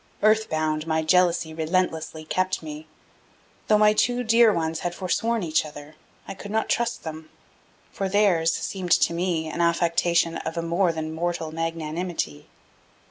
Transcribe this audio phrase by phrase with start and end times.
[0.23, 2.87] "Earth bound" my jealousy relentlessly kept me.
[3.67, 5.95] Though my two dear ones had forsworn each other,
[6.27, 7.29] I could not trust them,
[7.91, 12.47] for theirs seemed to me an affectation of a more than mortal magnanimity.